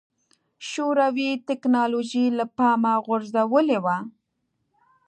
[0.69, 3.97] شوروي ټکنالوژي له پامه غورځولې وه.